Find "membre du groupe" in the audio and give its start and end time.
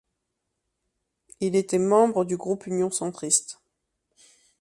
1.77-2.65